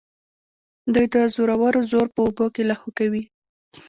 دوی 0.93 1.05
د 1.13 1.15
زورورو 1.33 1.81
زور 1.91 2.07
په 2.15 2.19
اوبو 2.25 2.45
کې 2.55 2.63
لاهو 2.69 2.89
کوي. 2.97 3.23